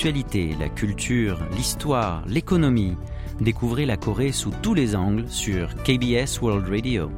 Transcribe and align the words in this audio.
l'actualité, 0.00 0.56
la 0.58 0.70
culture, 0.70 1.38
l'histoire, 1.54 2.22
l'économie. 2.26 2.96
Découvrez 3.38 3.84
la 3.84 3.98
Corée 3.98 4.32
sous 4.32 4.50
tous 4.62 4.72
les 4.72 4.96
angles 4.96 5.28
sur 5.28 5.74
KBS 5.82 6.40
World 6.40 6.66
Radio. 6.70 7.10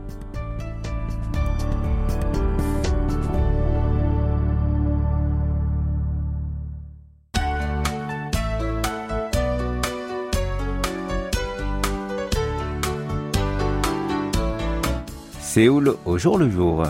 Séoul 15.40 15.94
au 16.04 16.18
jour 16.18 16.36
le 16.36 16.50
jour. 16.50 16.82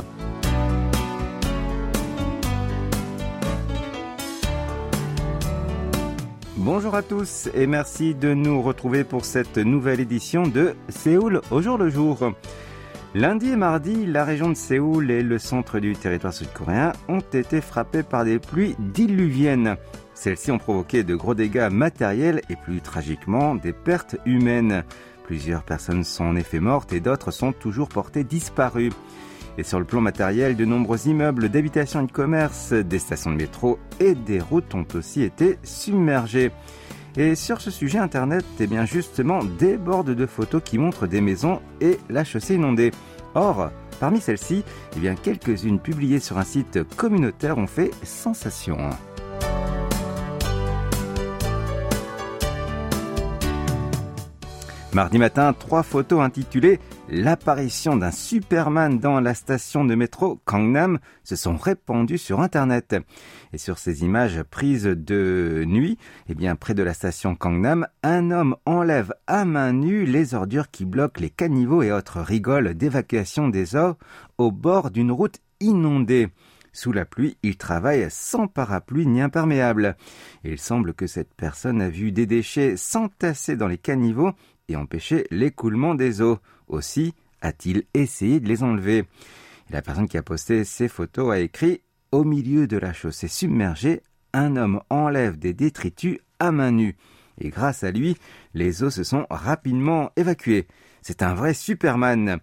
Bonjour 6.59 6.95
à 6.95 7.03
tous 7.03 7.49
et 7.55 7.67
merci 7.67 8.15
de 8.15 8.35
nous 8.35 8.61
retrouver 8.61 9.05
pour 9.05 9.25
cette 9.25 9.57
nouvelle 9.57 10.01
édition 10.01 10.43
de 10.43 10.75
Séoul 10.91 11.41
au 11.51 11.63
jour 11.63 11.79
le 11.79 11.89
jour. 11.89 12.35
Lundi 13.15 13.49
et 13.49 13.57
mardi, 13.57 14.05
la 14.05 14.23
région 14.27 14.51
de 14.51 14.55
Séoul 14.55 15.11
et 15.11 15.23
le 15.23 15.39
centre 15.39 15.81
du 15.81 15.95
territoire 15.95 16.35
sud-coréen 16.35 16.93
ont 17.09 17.21
été 17.33 17.63
frappés 17.63 18.03
par 18.03 18.27
des 18.27 18.39
pluies 18.39 18.77
diluviennes. 18.79 19.77
Celles-ci 20.13 20.51
ont 20.51 20.59
provoqué 20.59 21.05
de 21.05 21.15
gros 21.15 21.35
dégâts 21.35 21.71
matériels 21.73 22.43
et 22.51 22.57
plus 22.57 22.83
tragiquement 22.83 23.55
des 23.55 23.73
pertes 23.73 24.17
humaines. 24.27 24.85
Plusieurs 25.25 25.63
personnes 25.63 26.05
sont 26.05 26.25
en 26.25 26.37
effet 26.37 26.61
mortes 26.61 26.93
et 26.93 27.01
d'autres 27.01 27.31
sont 27.31 27.53
toujours 27.53 27.89
portées 27.89 28.25
disparues. 28.25 28.93
Et 29.59 29.63
sur 29.63 29.79
le 29.79 29.85
plan 29.85 30.01
matériel, 30.01 30.57
de 30.57 30.65
nombreux 30.65 31.07
immeubles 31.07 31.49
d'habitation 31.49 32.03
et 32.03 32.07
de 32.07 32.13
commerce, 32.13 32.73
des 32.73 32.99
stations 32.99 33.31
de 33.31 33.37
métro 33.37 33.79
et 34.01 34.15
des 34.15 34.41
routes 34.41 34.75
ont 34.75 34.87
aussi 34.95 35.23
été 35.23 35.59
submergés. 35.63 36.51
Et 37.17 37.35
sur 37.35 37.61
ce 37.61 37.71
sujet, 37.71 37.99
Internet, 37.99 38.45
eh 38.59 38.67
bien 38.67 38.87
justement, 38.87 39.45
déborde 39.45 40.15
de 40.15 40.27
photos 40.27 40.63
qui 40.65 40.79
montrent 40.79 41.07
des 41.07 41.21
maisons 41.21 41.61
et 41.81 41.99
la 42.09 42.25
chaussée 42.25 42.55
inondée. 42.55 42.91
Or, 43.35 43.71
parmi 44.01 44.21
celles-ci, 44.21 44.65
eh 44.97 45.01
bien 45.01 45.15
quelques-unes 45.15 45.79
publiées 45.79 46.21
sur 46.21 46.39
un 46.39 46.45
site 46.45 46.83
communautaire 46.97 47.59
ont 47.59 47.67
fait 47.67 47.91
sensation. 48.03 48.79
Mardi 54.95 55.17
matin, 55.17 55.55
trois 55.55 55.83
photos 55.83 56.21
intitulées 56.21 56.79
L'apparition 57.09 57.97
d'un 57.97 58.11
Superman 58.11 58.99
dans 58.99 59.21
la 59.21 59.33
station 59.33 59.87
de 59.87 59.95
métro 59.95 60.39
Gangnam 60.47 60.99
se 61.25 61.35
sont 61.35 61.57
répandues 61.57 62.19
sur 62.19 62.41
Internet. 62.41 62.95
Et 63.55 63.59
sur 63.59 63.79
ces 63.79 64.03
images 64.03 64.43
prises 64.43 64.85
de 64.85 65.65
nuit, 65.67 65.97
eh 66.29 66.35
bien, 66.35 66.57
près 66.57 66.75
de 66.75 66.83
la 66.83 66.93
station 66.93 67.35
Gangnam, 67.41 67.87
un 68.03 68.31
homme 68.31 68.55
enlève 68.67 69.15
à 69.27 69.47
main 69.47 69.73
nue 69.73 70.05
les 70.05 70.35
ordures 70.35 70.71
qui 70.71 70.85
bloquent 70.85 71.23
les 71.23 71.31
caniveaux 71.31 71.83
et 71.83 71.91
autres 71.91 72.21
rigoles 72.21 72.75
d'évacuation 72.75 73.49
des 73.49 73.75
eaux 73.77 73.97
au 74.37 74.51
bord 74.51 74.91
d'une 74.91 75.11
route 75.11 75.39
inondée. 75.61 76.29
Sous 76.75 76.93
la 76.93 77.05
pluie, 77.05 77.37
il 77.43 77.57
travaille 77.57 78.07
sans 78.11 78.47
parapluie 78.47 79.07
ni 79.07 79.21
imperméable. 79.21 79.97
Il 80.43 80.59
semble 80.59 80.95
que 80.95 81.07
cette 81.07 81.35
personne 81.35 81.83
a 81.83 81.91
vu 81.91 82.13
des 82.13 82.25
déchets 82.25 82.79
s'entasser 82.79 83.57
dans 83.57 83.69
les 83.69 83.77
caniveaux 83.77 84.33
et 84.69 84.77
empêcher 84.77 85.27
l'écoulement 85.31 85.95
des 85.95 86.21
eaux. 86.21 86.39
Aussi 86.69 87.15
a-t-il 87.41 87.85
essayé 87.95 88.41
de 88.41 88.49
les 88.49 88.63
enlever. 88.63 89.05
la 89.71 89.83
personne 89.83 90.09
qui 90.09 90.19
a 90.19 90.23
posté 90.23 90.65
ces 90.65 90.89
photos 90.89 91.33
a 91.33 91.41
écrit 91.41 91.83
Au 92.11 92.25
milieu 92.25 92.67
de 92.67 92.77
la 92.77 92.93
chaussée 92.93 93.29
submergée, 93.29 94.03
un 94.33 94.57
homme 94.57 94.81
enlève 94.91 95.39
des 95.39 95.55
détritus 95.55 96.19
à 96.39 96.53
main 96.53 96.71
nue. 96.73 96.97
Et 97.41 97.51
grâce 97.51 97.83
à 97.85 97.91
lui, 97.91 98.17
les 98.55 98.83
eaux 98.83 98.91
se 98.91 99.05
sont 99.05 99.27
rapidement 99.31 100.11
évacuées. 100.17 100.67
C'est 101.01 101.23
un 101.23 101.35
vrai 101.35 101.55
Superman. 101.55 102.39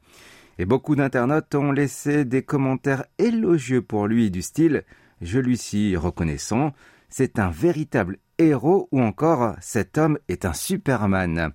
Et 0.57 0.65
beaucoup 0.65 0.95
d'internautes 0.95 1.55
ont 1.55 1.71
laissé 1.71 2.25
des 2.25 2.43
commentaires 2.43 3.05
élogieux 3.17 3.81
pour 3.81 4.07
lui 4.07 4.29
du 4.29 4.41
style 4.41 4.83
Je 5.21 5.39
lui 5.39 5.57
suis 5.57 5.95
reconnaissant, 5.95 6.73
c'est 7.09 7.39
un 7.39 7.49
véritable 7.49 8.17
héros 8.37 8.89
ou 8.91 9.01
encore 9.01 9.55
cet 9.61 9.97
homme 9.97 10.19
est 10.27 10.45
un 10.45 10.53
Superman. 10.53 11.53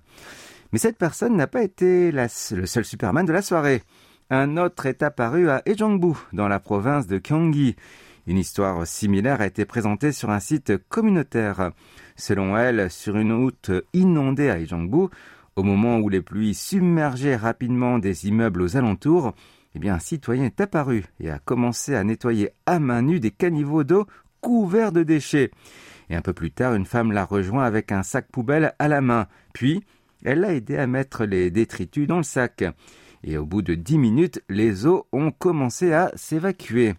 Mais 0.75 0.79
cette 0.79 0.97
personne 0.97 1.37
n'a 1.37 1.47
pas 1.47 1.63
été 1.63 2.11
le 2.11 2.27
seul 2.27 2.83
Superman 2.83 3.25
de 3.25 3.31
la 3.31 3.41
soirée. 3.41 3.81
Un 4.29 4.57
autre 4.57 4.87
est 4.87 5.03
apparu 5.03 5.49
à 5.49 5.61
Ejongbu, 5.65 6.17
dans 6.33 6.49
la 6.49 6.59
province 6.59 7.07
de 7.07 7.17
Gyeonggi. 7.17 7.77
Une 8.27 8.37
histoire 8.37 8.85
similaire 8.85 9.39
a 9.39 9.45
été 9.45 9.63
présentée 9.63 10.11
sur 10.11 10.31
un 10.31 10.41
site 10.41 10.73
communautaire. 10.89 11.71
Selon 12.17 12.57
elle, 12.57 12.91
sur 12.91 13.15
une 13.15 13.31
route 13.31 13.71
inondée 13.93 14.49
à 14.49 14.59
Ejongbu, 14.59 15.07
au 15.55 15.63
moment 15.63 15.99
où 15.99 16.09
les 16.09 16.21
pluies 16.21 16.53
submergeaient 16.53 17.37
rapidement 17.37 17.97
des 17.97 18.27
immeubles 18.27 18.61
aux 18.61 18.75
alentours, 18.75 19.33
eh 19.75 19.79
bien, 19.79 19.93
un 19.93 19.99
citoyen 19.99 20.43
est 20.43 20.59
apparu 20.59 21.05
et 21.21 21.29
a 21.29 21.39
commencé 21.39 21.95
à 21.95 22.03
nettoyer 22.03 22.49
à 22.65 22.79
main 22.79 23.01
nue 23.01 23.21
des 23.21 23.31
caniveaux 23.31 23.85
d'eau 23.85 24.07
couverts 24.41 24.91
de 24.91 25.03
déchets. 25.03 25.51
Et 26.09 26.17
un 26.17 26.21
peu 26.21 26.33
plus 26.33 26.51
tard, 26.51 26.75
une 26.75 26.85
femme 26.85 27.13
l'a 27.13 27.23
rejoint 27.23 27.63
avec 27.63 27.93
un 27.93 28.03
sac 28.03 28.27
poubelle 28.29 28.73
à 28.77 28.89
la 28.89 28.99
main. 28.99 29.27
Puis, 29.53 29.81
elle 30.25 30.41
l'a 30.41 30.53
aidé 30.53 30.77
à 30.77 30.87
mettre 30.87 31.25
les 31.25 31.51
détritus 31.51 32.07
dans 32.07 32.17
le 32.17 32.23
sac. 32.23 32.63
Et 33.23 33.37
au 33.37 33.45
bout 33.45 33.61
de 33.61 33.75
dix 33.75 33.97
minutes, 33.97 34.43
les 34.49 34.85
eaux 34.85 35.07
ont 35.11 35.31
commencé 35.31 35.93
à 35.93 36.11
s'évacuer. 36.15 36.95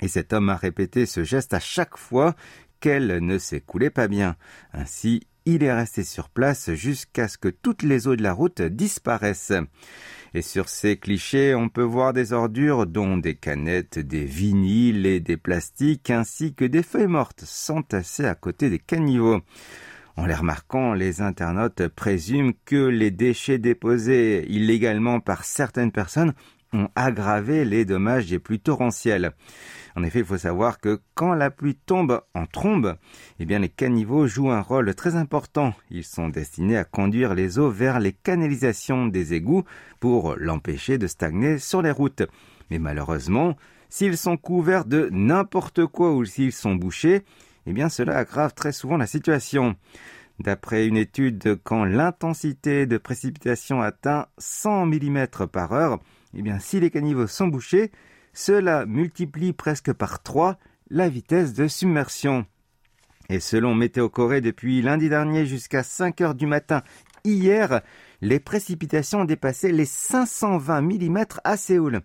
Et 0.00 0.08
cet 0.08 0.32
homme 0.32 0.48
a 0.48 0.56
répété 0.56 1.06
ce 1.06 1.24
geste 1.24 1.54
à 1.54 1.60
chaque 1.60 1.96
fois 1.96 2.34
qu'elle 2.80 3.18
ne 3.24 3.38
s'écoulait 3.38 3.90
pas 3.90 4.08
bien. 4.08 4.36
Ainsi, 4.72 5.26
il 5.44 5.62
est 5.62 5.72
resté 5.72 6.04
sur 6.04 6.28
place 6.28 6.72
jusqu'à 6.74 7.28
ce 7.28 7.36
que 7.36 7.48
toutes 7.48 7.82
les 7.82 8.06
eaux 8.06 8.16
de 8.16 8.22
la 8.22 8.32
route 8.32 8.62
disparaissent. 8.62 9.52
Et 10.34 10.42
sur 10.42 10.68
ces 10.68 10.96
clichés, 10.96 11.54
on 11.54 11.68
peut 11.68 11.82
voir 11.82 12.12
des 12.12 12.32
ordures 12.32 12.86
dont 12.86 13.16
des 13.16 13.34
canettes, 13.34 13.98
des 13.98 14.24
vinyles 14.24 15.04
et 15.04 15.20
des 15.20 15.36
plastiques, 15.36 16.10
ainsi 16.10 16.54
que 16.54 16.64
des 16.64 16.82
feuilles 16.82 17.06
mortes 17.06 17.44
s'entasser 17.44 18.24
à 18.24 18.34
côté 18.34 18.70
des 18.70 18.78
caniveaux. 18.78 19.40
En 20.16 20.26
les 20.26 20.34
remarquant, 20.34 20.92
les 20.92 21.22
internautes 21.22 21.88
présument 21.88 22.52
que 22.64 22.86
les 22.86 23.10
déchets 23.10 23.58
déposés 23.58 24.46
illégalement 24.50 25.20
par 25.20 25.44
certaines 25.44 25.92
personnes 25.92 26.34
ont 26.74 26.88
aggravé 26.94 27.64
les 27.64 27.84
dommages 27.84 28.30
les 28.30 28.38
plus 28.38 28.58
torrentiels. 28.58 29.32
En 29.94 30.02
effet, 30.02 30.20
il 30.20 30.24
faut 30.24 30.38
savoir 30.38 30.80
que 30.80 31.00
quand 31.14 31.34
la 31.34 31.50
pluie 31.50 31.74
tombe 31.74 32.22
en 32.34 32.46
trombe, 32.46 32.96
eh 33.38 33.44
bien 33.44 33.58
les 33.58 33.68
caniveaux 33.68 34.26
jouent 34.26 34.50
un 34.50 34.62
rôle 34.62 34.94
très 34.94 35.16
important. 35.16 35.74
Ils 35.90 36.04
sont 36.04 36.28
destinés 36.28 36.78
à 36.78 36.84
conduire 36.84 37.34
les 37.34 37.58
eaux 37.58 37.70
vers 37.70 38.00
les 38.00 38.12
canalisations 38.12 39.06
des 39.06 39.34
égouts 39.34 39.64
pour 40.00 40.34
l'empêcher 40.36 40.96
de 40.96 41.06
stagner 41.06 41.58
sur 41.58 41.82
les 41.82 41.90
routes. 41.90 42.22
Mais 42.70 42.78
malheureusement, 42.78 43.56
s'ils 43.90 44.16
sont 44.16 44.38
couverts 44.38 44.86
de 44.86 45.10
n'importe 45.12 45.84
quoi 45.84 46.14
ou 46.14 46.24
s'ils 46.24 46.52
sont 46.52 46.74
bouchés, 46.74 47.22
eh 47.66 47.88
cela 47.88 48.16
aggrave 48.18 48.54
très 48.54 48.72
souvent 48.72 48.96
la 48.96 49.06
situation. 49.06 49.76
D'après 50.38 50.86
une 50.86 50.96
étude, 50.96 51.58
quand 51.62 51.84
l'intensité 51.84 52.86
de 52.86 52.98
précipitation 52.98 53.80
atteint 53.80 54.26
100 54.38 54.86
mm 54.86 55.26
par 55.52 55.72
heure, 55.72 56.00
eh 56.34 56.42
bien 56.42 56.58
si 56.58 56.80
les 56.80 56.90
caniveaux 56.90 57.26
sont 57.26 57.48
bouchés, 57.48 57.92
cela 58.32 58.86
multiplie 58.86 59.52
presque 59.52 59.92
par 59.92 60.22
3 60.22 60.58
la 60.90 61.08
vitesse 61.08 61.52
de 61.52 61.68
submersion. 61.68 62.46
Et 63.28 63.40
selon 63.40 63.74
Météo 63.74 64.08
Corée, 64.08 64.40
depuis 64.40 64.82
lundi 64.82 65.08
dernier 65.08 65.46
jusqu'à 65.46 65.82
5 65.82 66.20
heures 66.20 66.34
du 66.34 66.46
matin 66.46 66.82
hier, 67.24 67.82
les 68.22 68.38
précipitations 68.38 69.22
ont 69.22 69.24
dépassé 69.24 69.72
les 69.72 69.84
520 69.84 70.80
mm 70.80 71.24
à 71.42 71.56
Séoul. 71.56 72.00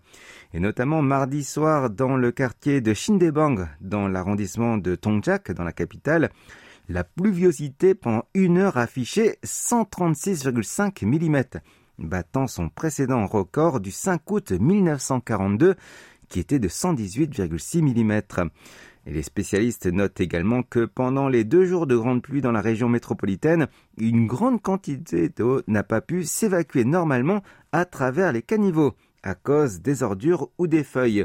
Et 0.52 0.58
notamment 0.58 1.00
mardi 1.00 1.44
soir 1.44 1.90
dans 1.90 2.16
le 2.16 2.32
quartier 2.32 2.80
de 2.80 2.92
Shindebang, 2.92 3.68
dans 3.80 4.08
l'arrondissement 4.08 4.76
de 4.78 4.96
Tongjak, 4.96 5.52
dans 5.52 5.62
la 5.62 5.72
capitale, 5.72 6.30
la 6.88 7.04
pluviosité 7.04 7.94
pendant 7.94 8.24
une 8.34 8.58
heure 8.58 8.78
affichait 8.78 9.38
136,5 9.44 11.06
mm, 11.06 11.60
battant 11.98 12.48
son 12.48 12.68
précédent 12.68 13.24
record 13.26 13.78
du 13.78 13.92
5 13.92 14.28
août 14.30 14.50
1942 14.50 15.76
qui 16.28 16.40
était 16.40 16.58
de 16.58 16.68
118,6 16.68 17.80
mm. 17.82 18.50
Les 19.10 19.22
spécialistes 19.22 19.86
notent 19.86 20.20
également 20.20 20.62
que 20.62 20.84
pendant 20.84 21.28
les 21.28 21.42
deux 21.42 21.64
jours 21.64 21.86
de 21.86 21.96
grande 21.96 22.20
pluie 22.20 22.42
dans 22.42 22.52
la 22.52 22.60
région 22.60 22.90
métropolitaine, 22.90 23.66
une 23.96 24.26
grande 24.26 24.60
quantité 24.60 25.30
d'eau 25.30 25.62
n'a 25.66 25.82
pas 25.82 26.02
pu 26.02 26.24
s'évacuer 26.24 26.84
normalement 26.84 27.42
à 27.72 27.86
travers 27.86 28.32
les 28.32 28.42
caniveaux 28.42 28.94
à 29.22 29.34
cause 29.34 29.80
des 29.80 30.02
ordures 30.02 30.50
ou 30.58 30.66
des 30.66 30.84
feuilles. 30.84 31.24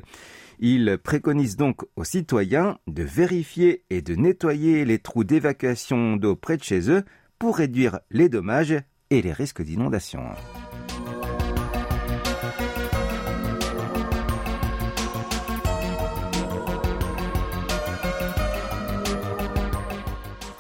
Ils 0.60 0.98
préconisent 1.04 1.58
donc 1.58 1.82
aux 1.98 2.06
citoyens 2.06 2.78
de 2.88 3.04
vérifier 3.04 3.84
et 3.90 4.02
de 4.02 4.16
nettoyer 4.16 4.86
les 4.86 5.00
trous 5.00 5.26
d'évacuation 5.26 6.16
d'eau 6.16 6.38
près 6.38 6.56
de 6.56 6.64
chez 6.64 6.90
eux 6.90 7.04
pour 7.38 7.58
réduire 7.58 8.00
les 8.12 8.30
dommages 8.30 8.76
et 9.10 9.22
les 9.22 9.34
risques 9.34 9.62
d'inondation. 9.62 10.24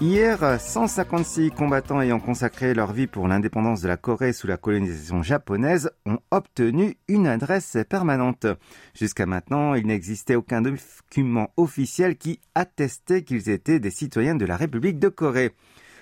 Hier, 0.03 0.59
156 0.59 1.51
combattants 1.51 2.01
ayant 2.01 2.19
consacré 2.19 2.73
leur 2.73 2.91
vie 2.91 3.07
pour 3.07 3.29
l'indépendance 3.29 3.79
de 3.79 3.87
la 3.87 3.95
Corée 3.95 4.33
sous 4.33 4.47
la 4.47 4.57
colonisation 4.57 5.23
japonaise 5.23 5.91
ont 6.05 6.19
obtenu 6.29 6.97
une 7.07 7.25
adresse 7.25 7.77
permanente. 7.87 8.45
Jusqu'à 8.93 9.25
maintenant, 9.25 9.75
il 9.75 9.87
n'existait 9.87 10.35
aucun 10.35 10.61
document 10.61 11.53
officiel 11.55 12.17
qui 12.17 12.41
attestait 12.53 13.23
qu'ils 13.23 13.49
étaient 13.49 13.79
des 13.79 13.91
citoyens 13.91 14.35
de 14.35 14.43
la 14.43 14.57
République 14.57 14.99
de 14.99 15.07
Corée. 15.07 15.53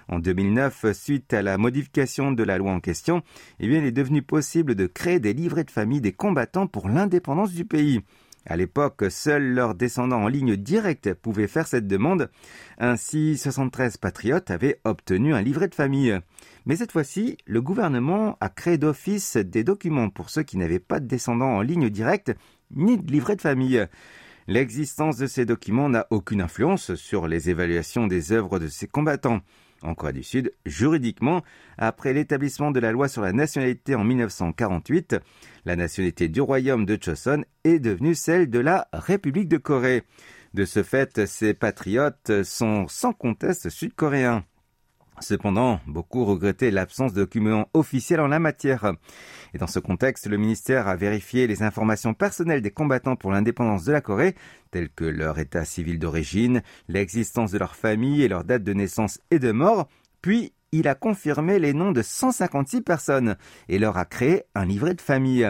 En 0.08 0.18
2009, 0.18 0.94
suite 0.94 1.32
à 1.32 1.44
la 1.44 1.60
modification 1.60 2.32
de 2.32 2.42
la 2.42 2.58
loi 2.58 2.72
en 2.72 2.80
question, 2.80 3.22
eh 3.60 3.68
il 3.68 3.86
est 3.86 3.92
devenu 3.92 4.24
possible 4.24 4.74
de 4.74 4.88
créer 4.88 5.20
des 5.20 5.34
livrets 5.34 5.64
de 5.64 5.70
famille 5.70 6.02
des 6.02 6.12
combattants 6.12 6.66
pour 6.66 6.90
l'indépendance 6.90 7.52
du 7.52 7.66
pays. 7.66 8.02
À 8.46 8.58
l'époque, 8.58 9.04
seuls 9.10 9.54
leurs 9.54 9.76
descendants 9.76 10.24
en 10.24 10.28
ligne 10.28 10.56
directe 10.56 11.14
pouvaient 11.14 11.48
faire 11.48 11.68
cette 11.68 11.88
demande. 11.88 12.32
Ainsi, 12.80 13.38
73 13.38 13.98
patriotes 13.98 14.50
avaient 14.50 14.80
obtenu 14.84 15.36
un 15.36 15.42
livret 15.42 15.68
de 15.68 15.76
famille. 15.76 16.20
Mais 16.66 16.76
cette 16.76 16.92
fois-ci, 16.92 17.38
le 17.46 17.62
gouvernement 17.62 18.38
a 18.42 18.50
créé 18.50 18.78
d'office 18.78 19.38
des 19.38 19.64
documents 19.64 20.10
pour 20.10 20.30
ceux 20.30 20.44
qui 20.44 20.58
n'avaient 20.58 20.80
pas 20.80 21.00
de 21.00 21.08
descendants 21.08 21.58
en 21.58 21.62
ligne 21.62 21.90
directe 21.90 22.34
ni 22.76 22.98
de 22.98 23.12
livret 23.12 23.36
de 23.36 23.42
famille. 23.42 23.86
L'existence 24.48 25.18
de 25.18 25.28
ces 25.28 25.46
documents 25.46 25.90
n'a 25.90 26.08
aucune 26.10 26.42
influence 26.42 26.96
sur 26.96 27.28
les 27.28 27.50
évaluations 27.50 28.08
des 28.08 28.32
œuvres 28.32 28.58
de 28.58 28.68
ces 28.68 28.88
combattants. 28.88 29.42
En 29.84 29.96
Corée 29.96 30.14
du 30.14 30.24
Sud, 30.24 30.54
juridiquement, 30.66 31.44
après 31.78 32.14
l'établissement 32.14 32.72
de 32.72 32.80
la 32.80 32.92
loi 32.92 33.08
sur 33.08 33.22
la 33.22 33.34
nationalité 33.34 33.96
en 33.96 34.04
1948, 34.04 35.18
la 35.66 35.76
nationalité 35.76 36.28
du 36.28 36.42
royaume 36.42 36.86
de 36.86 36.98
Choson 37.02 37.44
est 37.64 37.80
devenue 37.80 38.16
celle 38.16 38.50
de 38.50 38.60
la 38.60 38.88
République 38.94 39.50
de 39.50 39.58
Corée. 39.58 40.04
De 40.54 40.66
ce 40.66 40.84
fait, 40.84 41.26
ces 41.26 41.54
patriotes 41.54 42.44
sont 42.44 42.88
sans 42.88 43.14
conteste 43.14 43.70
sud-coréens. 43.70 44.44
Cependant, 45.22 45.80
beaucoup 45.86 46.26
regrettaient 46.26 46.72
l'absence 46.72 47.14
de 47.14 47.22
documents 47.22 47.70
officiels 47.76 48.20
en 48.20 48.28
la 48.28 48.40
matière. 48.40 48.94
Et 49.54 49.60
dans 49.60 49.68
ce 49.68 49.80
contexte, 49.80 50.28
le 50.28 50.38
ministère 50.38 50.88
a 50.88 50.96
vérifié 50.96 51.46
les 51.46 51.62
informations 51.62 52.16
personnelles 52.16 52.64
des 52.64 52.72
combattants 52.72 53.16
pour 53.16 53.32
l'indépendance 53.32 53.86
de 53.86 53.92
la 53.92 54.02
Corée, 54.02 54.36
telles 54.72 54.90
que 54.90 55.06
leur 55.06 55.38
état 55.38 55.64
civil 55.64 56.00
d'origine, 56.00 56.64
l'existence 56.88 57.52
de 57.52 57.60
leur 57.60 57.76
famille 57.76 58.24
et 58.24 58.28
leur 58.28 58.44
date 58.44 58.64
de 58.64 58.74
naissance 58.74 59.20
et 59.30 59.38
de 59.38 59.52
mort, 59.52 59.88
puis 60.24 60.54
il 60.72 60.88
a 60.88 60.96
confirmé 60.96 61.60
les 61.60 61.74
noms 61.74 61.92
de 61.92 62.02
156 62.02 62.82
personnes 62.82 63.36
et 63.70 63.78
leur 63.78 63.98
a 63.98 64.06
créé 64.06 64.44
un 64.56 64.66
livret 64.66 64.96
de 64.96 65.02
famille. 65.02 65.50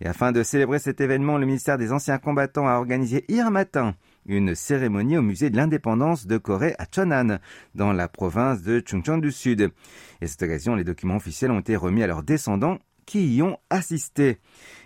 Et 0.00 0.06
afin 0.06 0.32
de 0.32 0.42
célébrer 0.42 0.78
cet 0.78 1.00
événement, 1.00 1.38
le 1.38 1.46
ministère 1.46 1.78
des 1.78 1.92
Anciens 1.92 2.18
Combattants 2.18 2.68
a 2.68 2.74
organisé 2.74 3.24
hier 3.28 3.50
matin 3.50 3.94
une 4.28 4.54
cérémonie 4.54 5.16
au 5.16 5.22
musée 5.22 5.50
de 5.50 5.56
l'indépendance 5.56 6.26
de 6.26 6.36
Corée 6.38 6.74
à 6.78 6.84
Chonan, 6.94 7.38
dans 7.74 7.92
la 7.92 8.06
province 8.08 8.62
de 8.62 8.82
Chungcheong 8.84 9.20
du 9.20 9.32
Sud. 9.32 9.72
Et 10.20 10.24
à 10.24 10.28
cette 10.28 10.42
occasion, 10.42 10.74
les 10.74 10.84
documents 10.84 11.16
officiels 11.16 11.50
ont 11.50 11.60
été 11.60 11.74
remis 11.74 12.02
à 12.02 12.06
leurs 12.06 12.22
descendants 12.22 12.78
qui 13.06 13.36
y 13.36 13.42
ont 13.42 13.58
assisté. 13.70 14.38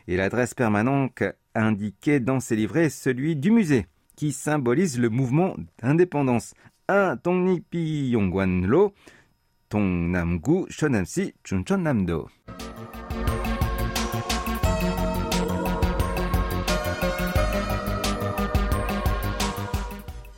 Et 0.07 0.17
l'adresse 0.17 0.55
permanente 0.55 1.25
indiquée 1.55 2.21
dans 2.21 2.41
ces 2.41 2.57
livrets 2.57 2.85
est 2.85 2.89
celui 2.89 3.37
du 3.37 3.51
musée, 3.51 3.87
qui 4.17 4.33
symbolise 4.33 4.99
le 4.99 5.11
mouvement 5.11 5.57
d'indépendance. 5.83 6.55
Un 6.89 7.17
Tongnipi 7.17 8.11
Yongwan 8.11 8.67
Lo, 8.67 8.95
Tongnamgu 9.69 10.67
Shonamsi 10.69 11.35
Chuncheon-namdo. 11.45 12.29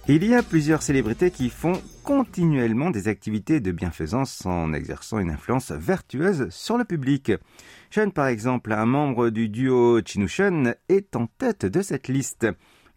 Il 0.06 0.23
y 0.23 0.35
a 0.35 0.43
plusieurs 0.43 0.83
célébrités 0.83 1.31
qui 1.31 1.49
font 1.49 1.81
continuellement 2.03 2.91
des 2.91 3.09
activités 3.09 3.61
de 3.61 3.73
bienfaisance 3.73 4.45
en 4.45 4.75
exerçant 4.75 5.19
une 5.19 5.31
influence 5.31 5.73
vertueuse 5.73 6.51
sur 6.51 6.77
le 6.77 6.85
public. 6.85 7.33
Sean, 7.91 8.11
par 8.11 8.27
exemple, 8.27 8.75
un 8.75 8.85
membre 8.85 9.31
du 9.31 9.49
duo 9.49 10.03
Chinushan, 10.05 10.75
est 10.91 11.17
en 11.17 11.27
tête 11.27 11.65
de 11.65 11.81
cette 11.81 12.09
liste. 12.09 12.47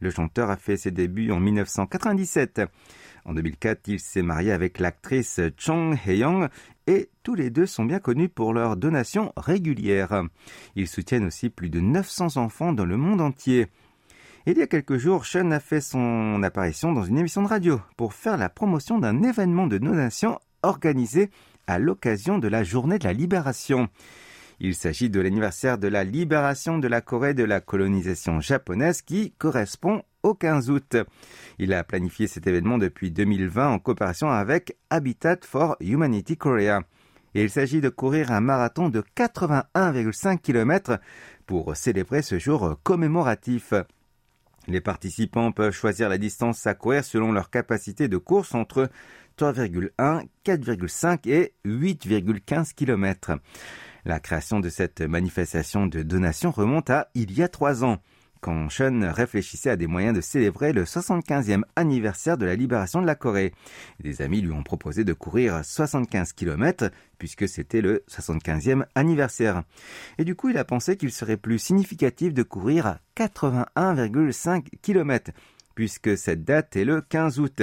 Le 0.01 0.09
chanteur 0.09 0.49
a 0.49 0.57
fait 0.57 0.75
ses 0.75 0.91
débuts 0.91 1.31
en 1.31 1.39
1997. 1.39 2.61
En 3.23 3.33
2004, 3.33 3.87
il 3.87 3.99
s'est 4.01 4.21
marié 4.21 4.51
avec 4.51 4.77
l'actrice 4.77 5.39
Chong 5.57 5.97
Hye-young 6.05 6.49
et 6.87 7.09
tous 7.23 7.35
les 7.35 7.49
deux 7.49 7.65
sont 7.65 7.85
bien 7.85 7.99
connus 7.99 8.29
pour 8.29 8.53
leurs 8.53 8.75
donations 8.75 9.31
régulières. 9.37 10.23
Ils 10.75 10.89
soutiennent 10.89 11.25
aussi 11.25 11.49
plus 11.49 11.69
de 11.69 11.79
900 11.79 12.35
enfants 12.35 12.73
dans 12.73 12.85
le 12.85 12.97
monde 12.97 13.21
entier. 13.21 13.67
Il 14.49 14.57
y 14.57 14.61
a 14.61 14.67
quelques 14.67 14.95
jours, 14.95 15.25
Sean 15.25 15.51
a 15.51 15.59
fait 15.59 15.81
son 15.81 16.41
apparition 16.41 16.93
dans 16.93 17.03
une 17.03 17.17
émission 17.17 17.41
de 17.41 17.49
radio 17.49 17.81
pour 17.97 18.13
faire 18.13 18.37
la 18.37 18.47
promotion 18.47 18.97
d'un 18.97 19.21
événement 19.21 19.67
de 19.67 19.77
donation 19.77 20.39
organisé 20.63 21.31
à 21.67 21.79
l'occasion 21.79 22.39
de 22.39 22.47
la 22.47 22.63
journée 22.63 22.97
de 22.97 23.03
la 23.03 23.11
libération. 23.11 23.89
Il 24.61 24.73
s'agit 24.73 25.09
de 25.09 25.19
l'anniversaire 25.19 25.77
de 25.77 25.89
la 25.89 26.05
libération 26.05 26.77
de 26.77 26.87
la 26.87 27.01
Corée 27.01 27.33
de 27.33 27.43
la 27.43 27.59
colonisation 27.59 28.39
japonaise 28.39 29.01
qui 29.01 29.33
correspond 29.37 30.01
au 30.23 30.33
15 30.33 30.69
août. 30.69 30.95
Il 31.59 31.73
a 31.73 31.83
planifié 31.83 32.27
cet 32.27 32.47
événement 32.47 32.77
depuis 32.77 33.11
2020 33.11 33.67
en 33.67 33.79
coopération 33.79 34.29
avec 34.29 34.77
Habitat 34.89 35.39
for 35.41 35.75
Humanity 35.81 36.37
Korea. 36.37 36.83
Il 37.33 37.49
s'agit 37.49 37.81
de 37.81 37.89
courir 37.89 38.31
un 38.31 38.39
marathon 38.39 38.87
de 38.87 39.03
81,5 39.17 40.39
km 40.39 40.99
pour 41.45 41.75
célébrer 41.75 42.21
ce 42.21 42.39
jour 42.39 42.79
commémoratif. 42.83 43.73
Les 44.67 44.81
participants 44.81 45.51
peuvent 45.51 45.73
choisir 45.73 46.09
la 46.09 46.17
distance 46.17 46.67
à 46.67 46.73
courir 46.73 47.05
selon 47.05 47.31
leur 47.31 47.49
capacité 47.49 48.07
de 48.07 48.17
course 48.17 48.53
entre 48.53 48.89
3,1, 49.37 50.27
4,5 50.45 51.29
et 51.29 51.53
8,15 51.65 52.73
km. 52.73 53.39
La 54.03 54.19
création 54.19 54.59
de 54.59 54.69
cette 54.69 55.01
manifestation 55.01 55.87
de 55.87 56.03
donation 56.03 56.51
remonte 56.51 56.89
à 56.89 57.09
il 57.13 57.31
y 57.37 57.43
a 57.43 57.47
trois 57.47 57.83
ans 57.83 58.01
Sean 58.69 59.11
réfléchissait 59.11 59.69
à 59.69 59.75
des 59.75 59.87
moyens 59.87 60.15
de 60.15 60.21
célébrer 60.21 60.73
le 60.73 60.83
75e 60.83 61.63
anniversaire 61.75 62.37
de 62.37 62.45
la 62.45 62.55
libération 62.55 63.01
de 63.01 63.05
la 63.05 63.15
Corée. 63.15 63.53
Des 63.99 64.21
amis 64.21 64.41
lui 64.41 64.51
ont 64.51 64.63
proposé 64.63 65.03
de 65.03 65.13
courir 65.13 65.63
75 65.63 66.33
km 66.33 66.89
puisque 67.17 67.47
c'était 67.47 67.81
le 67.81 68.03
75e 68.09 68.85
anniversaire. 68.95 69.63
Et 70.17 70.23
du 70.23 70.35
coup, 70.35 70.49
il 70.49 70.57
a 70.57 70.63
pensé 70.63 70.97
qu'il 70.97 71.11
serait 71.11 71.37
plus 71.37 71.59
significatif 71.59 72.33
de 72.33 72.43
courir 72.43 72.99
81,5 73.17 74.63
km 74.81 75.31
puisque 75.75 76.17
cette 76.17 76.43
date 76.43 76.75
est 76.75 76.85
le 76.85 77.01
15 77.01 77.39
août. 77.39 77.61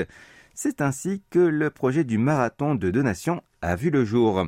C'est 0.54 0.80
ainsi 0.80 1.22
que 1.30 1.40
le 1.40 1.70
projet 1.70 2.04
du 2.04 2.18
marathon 2.18 2.74
de 2.74 2.90
donation 2.90 3.42
a 3.62 3.74
vu 3.74 3.90
le 3.90 4.04
jour. 4.04 4.46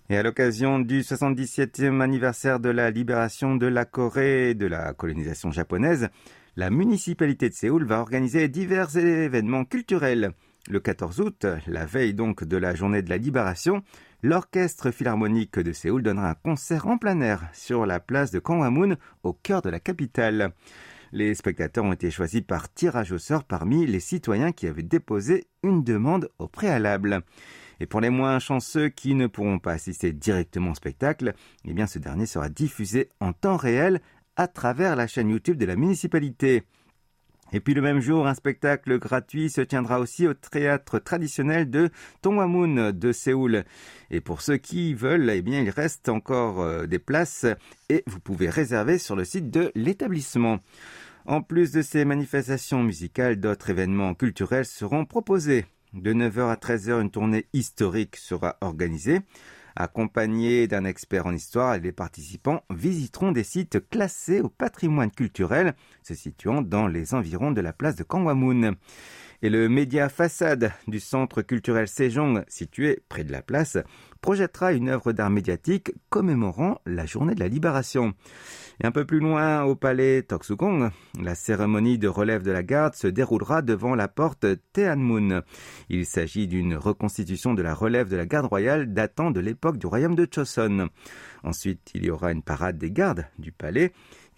Et 0.10 0.18
à 0.18 0.24
l'occasion 0.24 0.80
du 0.80 1.04
77e 1.04 2.02
anniversaire 2.02 2.60
de 2.60 2.68
la 2.68 2.92
libération 2.92 3.56
de 3.56 3.66
la 3.66 3.86
Corée 3.86 4.50
et 4.50 4.56
de 4.56 4.66
la 4.66 4.94
colonisation 4.94 5.52
japonaise, 5.52 6.10
la 6.58 6.70
municipalité 6.70 7.48
de 7.48 7.54
Séoul 7.54 7.86
va 7.86 8.02
organiser 8.02 8.50
divers 8.50 8.98
événements 8.98 9.64
culturels. 9.64 10.32
Le 10.70 10.82
14 10.82 11.22
août, 11.22 11.46
la 11.66 11.86
veille 11.86 12.14
donc 12.14 12.44
de 12.44 12.58
la 12.58 12.76
journée 12.76 13.02
de 13.02 13.10
la 13.10 13.18
libération, 13.18 13.84
l'Orchestre 14.22 14.92
Philharmonique 14.92 15.58
de 15.58 15.72
Séoul 15.72 16.04
donnera 16.04 16.32
un 16.32 16.36
concert 16.36 16.88
en 16.88 16.98
plein 16.98 17.22
air 17.22 17.48
sur 17.54 17.86
la 17.86 18.02
place 18.02 18.32
de 18.32 18.40
Gwanghwamun 18.40 18.98
au 19.24 19.32
cœur 19.32 19.62
de 19.62 19.70
la 19.70 19.80
capitale. 19.80 20.52
Les 21.14 21.36
spectateurs 21.36 21.84
ont 21.84 21.92
été 21.92 22.10
choisis 22.10 22.42
par 22.42 22.74
tirage 22.74 23.12
au 23.12 23.18
sort 23.18 23.44
parmi 23.44 23.86
les 23.86 24.00
citoyens 24.00 24.54
qui 24.54 24.68
avaient 24.68 24.82
déposé 24.82 25.46
une 25.62 25.84
demande 25.84 26.30
au 26.40 26.48
préalable. 26.48 27.22
Et 27.82 27.86
pour 27.86 28.00
les 28.00 28.10
moins 28.10 28.40
chanceux 28.40 28.88
qui 28.88 29.14
ne 29.14 29.28
pourront 29.28 29.60
pas 29.60 29.74
assister 29.74 30.14
directement 30.14 30.72
au 30.72 30.76
spectacle, 30.76 31.34
eh 31.66 31.74
bien 31.74 31.88
ce 31.88 32.00
dernier 32.00 32.26
sera 32.26 32.48
diffusé 32.48 33.10
en 33.20 33.34
temps 33.34 33.58
réel 33.58 34.02
à 34.38 34.48
travers 34.48 34.96
la 34.96 35.08
chaîne 35.08 35.30
YouTube 35.30 35.58
de 35.58 35.66
la 35.66 35.76
municipalité. 35.76 36.64
Et 37.54 37.60
puis 37.60 37.74
le 37.74 37.82
même 37.82 38.00
jour, 38.00 38.28
un 38.28 38.34
spectacle 38.34 38.98
gratuit 38.98 39.50
se 39.50 39.62
tiendra 39.62 40.00
aussi 40.00 40.26
au 40.28 40.34
théâtre 40.34 41.00
traditionnel 41.00 41.70
de 41.70 41.90
Tongwamun 42.22 42.94
de 42.94 43.12
Séoul. 43.12 43.66
Et 44.10 44.22
pour 44.22 44.42
ceux 44.42 44.58
qui 44.58 44.94
veulent, 44.94 45.30
eh 45.30 45.42
bien, 45.42 45.62
il 45.62 45.70
reste 45.70 46.08
encore 46.08 46.62
euh, 46.62 46.86
des 46.86 47.00
places 47.00 47.46
et 47.90 48.04
vous 48.08 48.20
pouvez 48.20 48.50
réserver 48.50 48.98
sur 48.98 49.18
le 49.18 49.26
site 49.26 49.50
de 49.50 49.72
l'établissement. 49.76 50.60
En 51.28 51.44
plus 51.44 51.72
de 51.72 51.84
ces 51.84 52.04
manifestations 52.04 52.82
musicales, 52.82 53.40
d'autres 53.40 53.70
événements 53.70 54.16
culturels 54.16 54.66
seront 54.66 55.06
proposés. 55.06 55.66
De 55.94 56.14
9h 56.14 56.50
à 56.50 56.56
13h, 56.56 57.00
une 57.00 57.12
tournée 57.12 57.46
historique 57.54 58.16
sera 58.16 58.58
organisée. 58.62 59.20
Accompagnés 59.76 60.68
d'un 60.68 60.84
expert 60.84 61.28
en 61.28 61.34
histoire, 61.34 61.78
les 61.78 61.92
participants 61.92 62.64
visiteront 62.72 63.32
des 63.32 63.44
sites 63.44 63.88
classés 63.90 64.42
au 64.42 64.50
patrimoine 64.50 65.12
culturel 65.12 65.76
se 66.04 66.16
situant 66.16 66.62
dans 66.62 66.88
les 66.88 67.14
environs 67.14 67.52
de 67.52 67.62
la 67.62 67.72
place 67.72 67.96
de 67.96 68.04
Kangwamun. 68.04 68.76
Et 69.44 69.50
le 69.50 69.70
média 69.70 70.08
façade 70.08 70.72
du 70.88 71.00
centre 71.00 71.42
culturel 71.42 71.88
Sejong, 71.88 72.44
situé 72.48 73.02
près 73.10 73.24
de 73.24 73.32
la 73.32 73.42
place, 73.42 73.80
projettera 74.22 74.72
une 74.72 74.90
œuvre 74.90 75.14
d'art 75.14 75.32
médiatique 75.32 75.94
commémorant 76.10 76.80
la 76.86 77.08
journée 77.08 77.34
de 77.34 77.40
la 77.40 77.48
libération. 77.48 78.14
Et 78.84 78.86
un 78.86 78.92
peu 78.92 79.04
plus 79.04 79.20
loin, 79.20 79.64
au 79.64 79.76
palais 79.76 80.22
Toksugong, 80.22 80.92
la 81.20 81.34
cérémonie 81.34 81.98
de 81.98 82.08
relève 82.08 82.44
de 82.44 82.52
la 82.52 82.62
garde 82.62 82.94
se 82.94 83.08
déroulera 83.08 83.64
devant 83.64 83.96
la 83.96 84.08
porte 84.08 84.46
Teanmun. 84.74 85.42
Il 85.90 86.06
s'agit 86.06 86.48
d'une 86.48 86.76
reconstitution 86.76 87.56
de 87.56 87.64
la 87.64 87.74
relève 87.74 88.10
de 88.10 88.18
la 88.18 88.28
garde 88.28 88.46
royale 88.46 88.94
datant 88.94 89.32
de 89.32 89.40
l'époque 89.40 89.78
du 89.78 89.88
royaume 89.88 90.16
de 90.16 90.28
Choson. 90.32 90.90
Ensuite, 91.44 91.90
il 91.96 92.06
y 92.06 92.12
aura 92.12 92.32
une 92.32 92.44
parade 92.44 92.78
des 92.78 92.92
gardes 92.92 93.26
du 93.40 93.52
palais, 93.52 93.92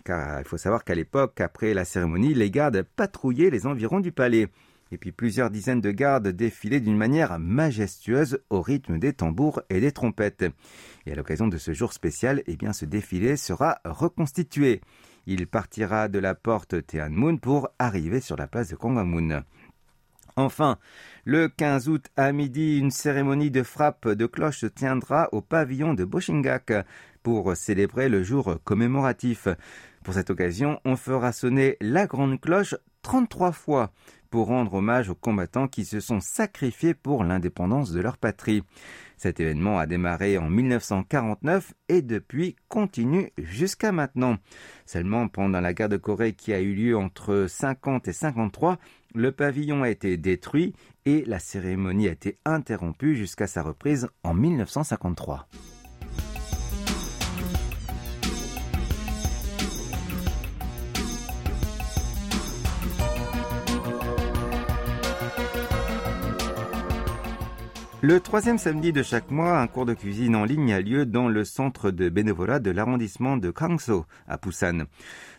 car 0.05 0.39
il 0.39 0.47
faut 0.47 0.57
savoir 0.57 0.85
qu'à 0.85 0.95
l'époque, 0.95 1.41
après 1.41 1.73
la 1.73 1.83
cérémonie, 1.83 2.33
les 2.33 2.51
gardes 2.51 2.83
patrouillaient 2.95 3.49
les 3.49 3.65
environs 3.67 3.99
du 3.99 4.13
palais 4.13 4.47
et 4.93 4.97
puis 4.97 5.11
plusieurs 5.11 5.49
dizaines 5.49 5.81
de 5.81 5.91
gardes 5.91 6.27
défilaient 6.27 6.79
d'une 6.79 6.95
manière 6.95 7.39
majestueuse 7.39 8.39
au 8.51 8.61
rythme 8.61 8.99
des 8.99 9.13
tambours 9.13 9.61
et 9.69 9.81
des 9.81 9.91
trompettes. 9.91 10.45
Et 11.07 11.11
à 11.11 11.15
l'occasion 11.15 11.47
de 11.47 11.57
ce 11.57 11.73
jour 11.73 11.93
spécial, 11.93 12.43
eh 12.45 12.55
bien, 12.55 12.73
ce 12.73 12.85
défilé 12.85 13.35
sera 13.35 13.79
reconstitué. 13.85 14.81
Il 15.25 15.47
partira 15.47 16.09
de 16.09 16.19
la 16.19 16.35
porte 16.35 16.85
Tianmun 16.85 17.37
pour 17.37 17.69
arriver 17.79 18.21
sur 18.21 18.37
la 18.37 18.45
place 18.45 18.69
de 18.69 18.75
Kongwamun. 18.75 19.43
Enfin, 20.35 20.77
le 21.25 21.47
15 21.47 21.89
août 21.89 22.05
à 22.15 22.31
midi, 22.31 22.77
une 22.77 22.91
cérémonie 22.91 23.51
de 23.51 23.63
frappe 23.63 24.07
de 24.07 24.25
cloche 24.27 24.59
se 24.59 24.65
tiendra 24.67 25.29
au 25.31 25.41
pavillon 25.41 25.95
de 25.95 26.05
Boshingak 26.05 26.71
pour 27.23 27.55
célébrer 27.55 28.09
le 28.09 28.21
jour 28.21 28.57
commémoratif. 28.63 29.47
Pour 30.03 30.13
cette 30.13 30.29
occasion, 30.29 30.79
on 30.85 30.97
fera 30.97 31.31
sonner 31.31 31.77
la 31.81 32.05
grande 32.05 32.39
cloche 32.41 32.75
33 33.03 33.51
fois 33.51 33.91
pour 34.33 34.47
rendre 34.47 34.73
hommage 34.73 35.11
aux 35.11 35.15
combattants 35.15 35.67
qui 35.67 35.85
se 35.85 35.99
sont 35.99 36.19
sacrifiés 36.19 36.95
pour 36.95 37.23
l'indépendance 37.23 37.91
de 37.91 37.99
leur 37.99 38.17
patrie. 38.17 38.63
Cet 39.15 39.39
événement 39.39 39.77
a 39.77 39.85
démarré 39.85 40.39
en 40.39 40.49
1949 40.49 41.75
et 41.87 42.01
depuis 42.01 42.55
continue 42.67 43.31
jusqu'à 43.37 43.91
maintenant. 43.91 44.37
Seulement 44.87 45.27
pendant 45.27 45.61
la 45.61 45.75
guerre 45.75 45.89
de 45.89 45.97
Corée 45.97 46.33
qui 46.33 46.51
a 46.51 46.61
eu 46.61 46.73
lieu 46.73 46.97
entre 46.97 47.45
50 47.47 48.07
et 48.07 48.11
53, 48.11 48.79
le 49.13 49.31
pavillon 49.31 49.83
a 49.83 49.91
été 49.91 50.17
détruit 50.17 50.73
et 51.05 51.23
la 51.27 51.37
cérémonie 51.37 52.07
a 52.07 52.13
été 52.13 52.39
interrompue 52.43 53.15
jusqu'à 53.15 53.45
sa 53.45 53.61
reprise 53.61 54.07
en 54.23 54.33
1953. 54.33 55.47
Le 68.05 68.19
troisième 68.19 68.57
samedi 68.57 68.91
de 68.91 69.01
chaque 69.01 69.31
mois, 69.31 69.61
un 69.61 69.67
cours 69.67 69.85
de 69.85 69.93
cuisine 69.93 70.35
en 70.35 70.43
ligne 70.43 70.73
a 70.73 70.81
lieu 70.81 71.05
dans 71.05 71.29
le 71.29 71.45
centre 71.45 71.89
de 71.89 72.09
bénévolat 72.09 72.59
de 72.59 72.69
l'arrondissement 72.69 73.37
de 73.37 73.49
Kangso, 73.49 74.05
à 74.27 74.35
Busan. 74.35 74.87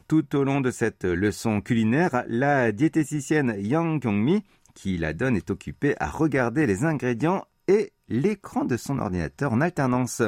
Tout 0.08 0.34
au 0.34 0.44
long 0.44 0.62
de 0.62 0.70
cette 0.70 1.04
leçon 1.04 1.60
culinaire, 1.60 2.24
la 2.26 2.72
diététicienne 2.72 3.54
Yang 3.58 4.00
Kyung-mi, 4.00 4.44
qui 4.72 4.96
la 4.96 5.12
donne, 5.12 5.36
est 5.36 5.50
occupée 5.50 5.94
à 6.00 6.08
regarder 6.08 6.66
les 6.66 6.86
ingrédients 6.86 7.44
et 7.68 7.92
l'écran 8.08 8.64
de 8.64 8.78
son 8.78 8.98
ordinateur 8.98 9.52
en 9.52 9.60
alternance. 9.60 10.22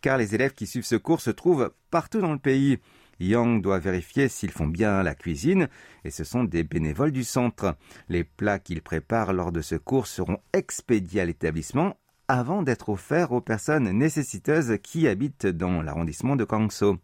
Car 0.00 0.18
les 0.18 0.34
élèves 0.34 0.54
qui 0.54 0.66
suivent 0.66 0.84
ce 0.84 0.96
cours 0.96 1.20
se 1.20 1.30
trouvent 1.30 1.72
partout 1.92 2.20
dans 2.20 2.32
le 2.32 2.40
pays. 2.40 2.78
Yang 3.20 3.62
doit 3.62 3.78
vérifier 3.78 4.28
s'ils 4.28 4.50
font 4.50 4.66
bien 4.66 5.02
la 5.02 5.14
cuisine 5.14 5.68
et 6.04 6.10
ce 6.10 6.24
sont 6.24 6.44
des 6.44 6.64
bénévoles 6.64 7.12
du 7.12 7.22
centre. 7.22 7.76
Les 8.08 8.24
plats 8.24 8.58
qu'ils 8.58 8.82
préparent 8.82 9.32
lors 9.32 9.52
de 9.52 9.60
ce 9.60 9.76
cours 9.76 10.06
seront 10.06 10.38
expédiés 10.52 11.20
à 11.20 11.26
l'établissement 11.26 11.96
avant 12.28 12.62
d'être 12.62 12.88
offerts 12.88 13.32
aux 13.32 13.40
personnes 13.40 13.90
nécessiteuses 13.90 14.78
qui 14.82 15.06
habitent 15.06 15.46
dans 15.46 15.82
l'arrondissement 15.82 16.36
de 16.36 16.44
Kangso. 16.44 16.98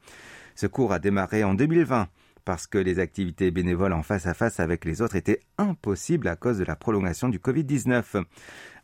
Ce 0.55 0.67
cours 0.67 0.93
a 0.93 0.99
démarré 0.99 1.45
en 1.45 1.55
2020 1.55 2.09
parce 2.47 2.67
que 2.69 2.79
les 2.79 3.01
activités 3.01 3.51
bénévoles 3.51 3.93
en 3.93 4.03
face 4.03 4.27
à 4.27 4.33
face 4.33 4.61
avec 4.61 4.85
les 4.85 5.03
autres 5.03 5.17
étaient 5.17 5.41
impossibles 5.59 6.29
à 6.29 6.37
cause 6.37 6.59
de 6.59 6.65
la 6.65 6.77
prolongation 6.77 7.29
du 7.29 7.39
Covid-19. 7.39 8.25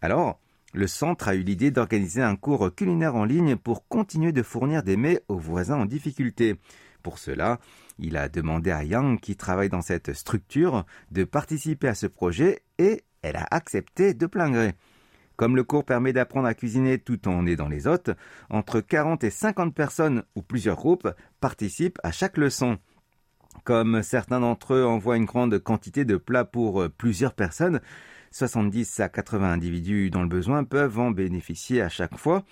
Alors, 0.03 0.41
le 0.75 0.87
centre 0.87 1.29
a 1.29 1.35
eu 1.35 1.43
l'idée 1.43 1.71
d'organiser 1.71 2.23
un 2.23 2.35
cours 2.35 2.75
culinaire 2.75 3.15
en 3.15 3.25
ligne 3.25 3.57
pour 3.57 3.87
continuer 3.87 4.33
de 4.33 4.43
fournir 4.43 4.83
des 4.83 4.97
mets 4.97 5.21
aux 5.29 5.39
voisins 5.39 5.79
en 5.79 5.87
difficulté. 5.87 6.57
Pour 7.03 7.19
cela, 7.19 7.59
il 7.99 8.17
a 8.17 8.29
demandé 8.29 8.71
à 8.71 8.85
Yang, 8.85 9.21
qui 9.21 9.37
travaille 9.37 9.69
dans 9.69 9.83
cette 9.83 10.13
structure, 10.13 10.85
de 11.11 11.25
participer 11.25 11.89
à 11.89 11.95
ce 11.95 12.07
projet 12.07 12.63
et 12.79 13.05
elle 13.23 13.37
a 13.37 13.47
accepté 13.51 14.15
de 14.15 14.27
plein 14.27 14.51
gré. 14.51 14.75
Comme 15.37 15.57
le 15.57 15.65
cours 15.65 15.85
permet 15.85 16.13
d'apprendre 16.13 16.47
à 16.47 16.55
cuisiner 16.55 16.99
tout 16.99 17.27
en 17.27 17.47
aidant 17.47 17.69
les 17.69 17.87
hôtes, 17.87 18.11
entre 18.51 18.81
40 18.81 19.25
et 19.25 19.31
50 19.31 19.75
personnes 19.75 20.25
ou 20.37 20.43
plusieurs 20.43 20.77
groupes 20.77 21.09
participent 21.41 21.99
à 22.03 22.13
chaque 22.13 22.37
leçon. 22.37 22.79
Comme 23.65 24.03
certains 24.03 24.41
d'entre 24.41 24.75
eux 24.75 24.85
envoient 24.85 25.17
une 25.17 25.25
grande 25.25 25.59
quantité 25.59 26.05
de 26.05 26.17
plats 26.17 26.45
pour 26.45 26.89
plusieurs 26.97 27.35
personnes, 27.35 27.81
70 28.31 29.01
à 29.01 29.09
80 29.09 29.53
individus 29.53 30.11
dans 30.11 30.23
le 30.23 30.29
besoin 30.29 30.65
peuvent 30.65 30.99
en 30.99 31.11
bénéficier 31.11 31.83
à 31.83 31.89
chaque 31.89 32.17
fois. 32.17 32.45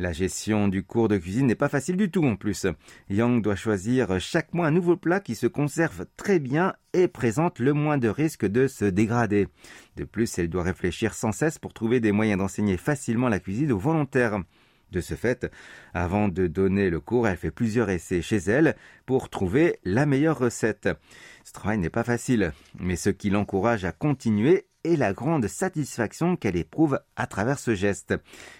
La 0.00 0.12
gestion 0.12 0.68
du 0.68 0.84
cours 0.84 1.08
de 1.08 1.18
cuisine 1.18 1.48
n'est 1.48 1.56
pas 1.56 1.68
facile 1.68 1.96
du 1.96 2.08
tout 2.08 2.24
en 2.24 2.36
plus. 2.36 2.68
Yang 3.10 3.42
doit 3.42 3.56
choisir 3.56 4.20
chaque 4.20 4.54
mois 4.54 4.68
un 4.68 4.70
nouveau 4.70 4.96
plat 4.96 5.18
qui 5.18 5.34
se 5.34 5.48
conserve 5.48 6.06
très 6.16 6.38
bien 6.38 6.74
et 6.92 7.08
présente 7.08 7.58
le 7.58 7.72
moins 7.72 7.98
de 7.98 8.08
risques 8.08 8.46
de 8.46 8.68
se 8.68 8.84
dégrader. 8.84 9.48
De 9.96 10.04
plus, 10.04 10.38
elle 10.38 10.50
doit 10.50 10.62
réfléchir 10.62 11.14
sans 11.14 11.32
cesse 11.32 11.58
pour 11.58 11.74
trouver 11.74 11.98
des 11.98 12.12
moyens 12.12 12.38
d'enseigner 12.38 12.76
facilement 12.76 13.28
la 13.28 13.40
cuisine 13.40 13.72
aux 13.72 13.78
volontaires. 13.78 14.40
De 14.92 15.00
ce 15.00 15.14
fait, 15.14 15.50
avant 15.94 16.28
de 16.28 16.46
donner 16.46 16.90
le 16.90 17.00
cours, 17.00 17.26
elle 17.26 17.36
fait 17.36 17.50
plusieurs 17.50 17.90
essais 17.90 18.22
chez 18.22 18.36
elle 18.36 18.76
pour 19.04 19.30
trouver 19.30 19.80
la 19.84 20.06
meilleure 20.06 20.38
recette. 20.38 20.88
Ce 21.44 21.52
travail 21.52 21.78
n'est 21.78 21.90
pas 21.90 22.04
facile, 22.04 22.52
mais 22.78 22.94
ce 22.94 23.10
qui 23.10 23.30
l'encourage 23.30 23.84
à 23.84 23.90
continuer 23.90 24.67
est 24.84 24.96
la 24.96 25.12
grande 25.12 25.46
satisfaction 25.48 26.36
qu'elle 26.36 26.56
éprouve 26.56 27.00
à 27.16 27.26
travers 27.26 27.58
ce 27.58 27.74
geste. 27.74 28.14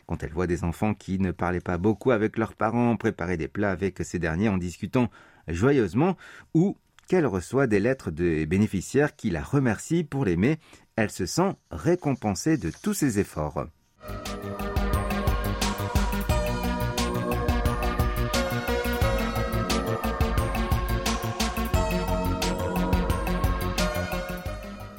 Quand 0.06 0.22
elle 0.22 0.32
voit 0.32 0.46
des 0.46 0.64
enfants 0.64 0.94
qui 0.94 1.18
ne 1.18 1.30
parlaient 1.30 1.60
pas 1.60 1.78
beaucoup 1.78 2.10
avec 2.10 2.38
leurs 2.38 2.54
parents 2.54 2.96
préparer 2.96 3.36
des 3.36 3.48
plats 3.48 3.70
avec 3.70 3.98
ces 4.02 4.18
derniers 4.18 4.48
en 4.48 4.58
discutant 4.58 5.10
joyeusement, 5.46 6.16
ou 6.54 6.76
qu'elle 7.08 7.26
reçoit 7.26 7.66
des 7.66 7.80
lettres 7.80 8.10
de 8.10 8.44
bénéficiaires 8.44 9.16
qui 9.16 9.30
la 9.30 9.42
remercient 9.42 10.04
pour 10.04 10.24
l'aimer, 10.24 10.58
elle 10.96 11.10
se 11.10 11.26
sent 11.26 11.54
récompensée 11.70 12.58
de 12.58 12.70
tous 12.82 12.94
ses 12.94 13.18
efforts. 13.18 13.66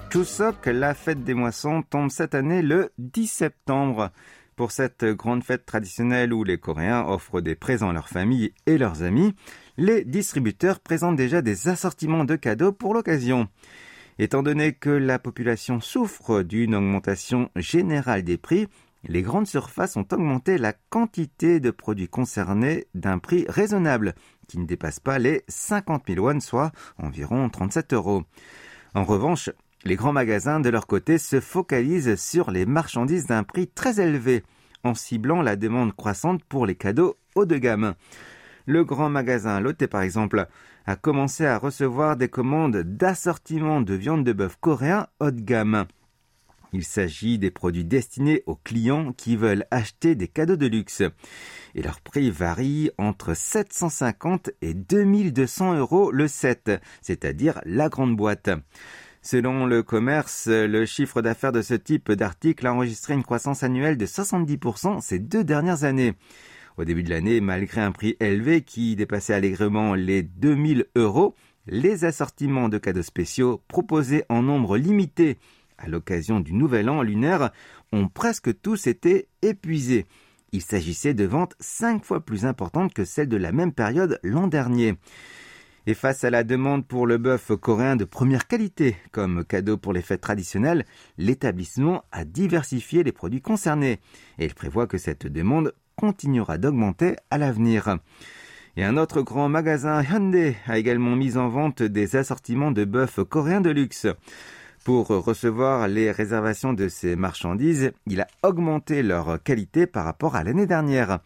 Chuseok, 0.09 0.65
la 0.65 0.95
fête 0.95 1.23
des 1.23 1.35
moissons, 1.35 1.83
tombe 1.83 2.09
cette 2.09 2.33
année 2.33 2.63
le 2.63 2.91
10 2.97 3.27
septembre. 3.27 4.09
Pour 4.55 4.71
cette 4.71 5.05
grande 5.05 5.43
fête 5.43 5.67
traditionnelle 5.67 6.33
où 6.33 6.43
les 6.43 6.57
Coréens 6.57 7.05
offrent 7.07 7.41
des 7.41 7.53
présents 7.53 7.91
à 7.91 7.93
leurs 7.93 8.09
familles 8.09 8.51
et 8.65 8.79
leurs 8.79 9.03
amis, 9.03 9.35
les 9.77 10.03
distributeurs 10.03 10.79
présentent 10.79 11.15
déjà 11.15 11.43
des 11.43 11.67
assortiments 11.67 12.25
de 12.25 12.35
cadeaux 12.35 12.71
pour 12.71 12.95
l'occasion. 12.95 13.49
Étant 14.17 14.41
donné 14.41 14.73
que 14.73 14.89
la 14.89 15.19
population 15.19 15.79
souffre 15.79 16.41
d'une 16.41 16.73
augmentation 16.73 17.51
générale 17.55 18.23
des 18.23 18.37
prix, 18.37 18.67
les 19.07 19.21
grandes 19.21 19.47
surfaces 19.47 19.95
ont 19.95 20.07
augmenté 20.11 20.57
la 20.57 20.73
quantité 20.73 21.59
de 21.59 21.69
produits 21.69 22.09
concernés 22.09 22.87
d'un 22.95 23.19
prix 23.19 23.45
raisonnable, 23.47 24.15
qui 24.47 24.57
ne 24.57 24.65
dépasse 24.65 24.99
pas 24.99 25.19
les 25.19 25.43
50 25.49 26.05
000 26.07 26.25
won, 26.25 26.39
soit 26.39 26.71
environ 26.97 27.47
37 27.47 27.93
euros. 27.93 28.23
En 28.95 29.03
revanche, 29.03 29.51
les 29.85 29.95
grands 29.95 30.13
magasins, 30.13 30.59
de 30.59 30.69
leur 30.69 30.87
côté, 30.87 31.17
se 31.17 31.39
focalisent 31.39 32.15
sur 32.15 32.51
les 32.51 32.65
marchandises 32.65 33.27
d'un 33.27 33.43
prix 33.43 33.67
très 33.67 34.01
élevé, 34.01 34.43
en 34.83 34.93
ciblant 34.93 35.41
la 35.41 35.55
demande 35.55 35.95
croissante 35.95 36.43
pour 36.43 36.65
les 36.65 36.75
cadeaux 36.75 37.17
haut 37.35 37.45
de 37.45 37.57
gamme. 37.57 37.95
Le 38.65 38.83
grand 38.83 39.09
magasin 39.09 39.59
Lotte, 39.59 39.87
par 39.87 40.01
exemple, 40.01 40.47
a 40.85 40.95
commencé 40.95 41.45
à 41.45 41.57
recevoir 41.57 42.17
des 42.17 42.27
commandes 42.27 42.77
d'assortiment 42.77 43.81
de 43.81 43.93
viande 43.93 44.25
de 44.25 44.33
bœuf 44.33 44.57
coréen 44.59 45.07
haut 45.19 45.31
de 45.31 45.41
gamme. 45.41 45.85
Il 46.71 46.83
s'agit 46.83 47.39
des 47.39 47.49
produits 47.49 47.85
destinés 47.85 48.43
aux 48.45 48.55
clients 48.55 49.11
qui 49.13 49.35
veulent 49.35 49.65
acheter 49.71 50.13
des 50.13 50.27
cadeaux 50.27 50.55
de 50.55 50.67
luxe. 50.67 51.01
Et 51.73 51.81
leur 51.81 51.99
prix 52.01 52.29
varie 52.29 52.91
entre 52.97 53.33
750 53.33 54.51
et 54.61 54.75
2200 54.75 55.75
euros 55.75 56.11
le 56.11 56.27
set, 56.27 56.71
c'est-à-dire 57.01 57.59
la 57.65 57.89
grande 57.89 58.15
boîte. 58.15 58.51
Selon 59.21 59.65
le 59.65 59.83
commerce, 59.83 60.47
le 60.47 60.85
chiffre 60.85 61.21
d'affaires 61.21 61.51
de 61.51 61.61
ce 61.61 61.73
type 61.73 62.11
d'article 62.11 62.67
a 62.67 62.73
enregistré 62.73 63.13
une 63.13 63.23
croissance 63.23 63.63
annuelle 63.63 63.97
de 63.97 64.05
70% 64.05 65.01
ces 65.01 65.19
deux 65.19 65.43
dernières 65.43 65.83
années. 65.83 66.13
Au 66.77 66.85
début 66.85 67.03
de 67.03 67.09
l'année, 67.09 67.41
malgré 67.41 67.81
un 67.81 67.91
prix 67.91 68.15
élevé 68.21 68.61
qui 68.61 68.95
dépassait 68.95 69.33
allègrement 69.33 69.93
les 69.93 70.23
2000 70.23 70.85
euros, 70.95 71.35
les 71.67 72.05
assortiments 72.05 72.69
de 72.69 72.77
cadeaux 72.77 73.03
spéciaux 73.03 73.61
proposés 73.67 74.23
en 74.29 74.41
nombre 74.41 74.77
limité 74.77 75.37
à 75.77 75.87
l'occasion 75.87 76.39
du 76.39 76.53
nouvel 76.53 76.89
an 76.89 77.01
lunaire 77.01 77.51
ont 77.91 78.07
presque 78.07 78.61
tous 78.61 78.87
été 78.87 79.27
épuisés. 79.41 80.05
Il 80.51 80.61
s'agissait 80.61 81.13
de 81.13 81.25
ventes 81.25 81.55
cinq 81.59 82.05
fois 82.05 82.21
plus 82.21 82.45
importantes 82.45 82.93
que 82.93 83.05
celles 83.05 83.29
de 83.29 83.37
la 83.37 83.51
même 83.51 83.71
période 83.71 84.19
l'an 84.23 84.47
dernier. 84.47 84.95
Et 85.87 85.93
face 85.93 86.23
à 86.23 86.29
la 86.29 86.43
demande 86.43 86.85
pour 86.85 87.07
le 87.07 87.17
bœuf 87.17 87.51
coréen 87.59 87.95
de 87.95 88.05
première 88.05 88.47
qualité 88.47 88.95
comme 89.11 89.43
cadeau 89.43 89.77
pour 89.77 89.93
les 89.93 90.01
fêtes 90.01 90.21
traditionnelles, 90.21 90.85
l'établissement 91.17 92.03
a 92.11 92.25
diversifié 92.25 93.03
les 93.03 93.11
produits 93.11 93.41
concernés 93.41 93.99
et 94.37 94.45
il 94.45 94.53
prévoit 94.53 94.87
que 94.87 94.97
cette 94.97 95.27
demande 95.27 95.73
continuera 95.95 96.57
d'augmenter 96.57 97.15
à 97.31 97.37
l'avenir. 97.37 97.97
Et 98.77 98.83
un 98.83 98.97
autre 98.97 99.21
grand 99.21 99.49
magasin 99.49 100.01
Hyundai 100.01 100.55
a 100.67 100.77
également 100.77 101.15
mis 101.15 101.37
en 101.37 101.49
vente 101.49 101.83
des 101.83 102.15
assortiments 102.15 102.71
de 102.71 102.85
bœuf 102.85 103.19
coréen 103.23 103.61
de 103.61 103.69
luxe. 103.69 104.07
Pour 104.85 105.07
recevoir 105.07 105.87
les 105.87 106.11
réservations 106.11 106.73
de 106.73 106.87
ces 106.87 107.15
marchandises, 107.15 107.91
il 108.07 108.21
a 108.21 108.27
augmenté 108.43 109.03
leur 109.03 109.41
qualité 109.43 109.85
par 109.85 110.05
rapport 110.05 110.35
à 110.35 110.43
l'année 110.43 110.65
dernière. 110.65 111.19